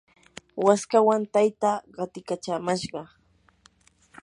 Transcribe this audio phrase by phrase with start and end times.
[0.65, 3.01] waskawan taytaa qatikachamashqa.